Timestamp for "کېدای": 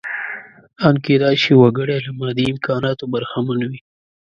1.05-1.35